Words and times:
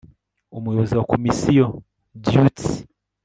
umuyobozi 0.57 0.93
wa 0.95 1.07
komisiyo 1.11 1.65
duties 2.23 2.65